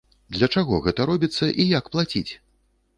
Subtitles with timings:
[0.37, 2.29] Для чаго гэта робіцца і як плаціць?